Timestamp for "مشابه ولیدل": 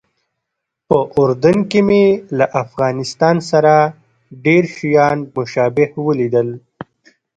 5.35-6.49